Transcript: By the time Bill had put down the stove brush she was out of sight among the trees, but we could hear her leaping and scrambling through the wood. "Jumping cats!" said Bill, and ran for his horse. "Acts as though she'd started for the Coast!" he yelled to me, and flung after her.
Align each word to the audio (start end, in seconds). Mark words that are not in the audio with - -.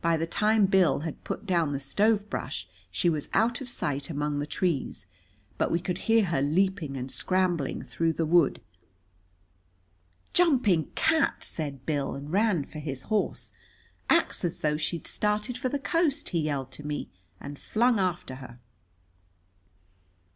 By 0.00 0.16
the 0.16 0.28
time 0.28 0.66
Bill 0.66 1.00
had 1.00 1.24
put 1.24 1.44
down 1.44 1.72
the 1.72 1.80
stove 1.80 2.30
brush 2.30 2.68
she 2.88 3.10
was 3.10 3.28
out 3.34 3.60
of 3.60 3.68
sight 3.68 4.08
among 4.08 4.38
the 4.38 4.46
trees, 4.46 5.06
but 5.58 5.72
we 5.72 5.80
could 5.80 5.98
hear 6.06 6.26
her 6.26 6.40
leaping 6.40 6.96
and 6.96 7.10
scrambling 7.10 7.82
through 7.82 8.12
the 8.12 8.26
wood. 8.26 8.60
"Jumping 10.32 10.92
cats!" 10.94 11.48
said 11.48 11.84
Bill, 11.84 12.14
and 12.14 12.30
ran 12.32 12.62
for 12.62 12.78
his 12.78 13.02
horse. 13.10 13.52
"Acts 14.08 14.44
as 14.44 14.60
though 14.60 14.76
she'd 14.76 15.08
started 15.08 15.58
for 15.58 15.68
the 15.68 15.80
Coast!" 15.80 16.28
he 16.28 16.42
yelled 16.42 16.70
to 16.70 16.86
me, 16.86 17.10
and 17.40 17.58
flung 17.58 17.98
after 17.98 18.36
her. 18.36 18.60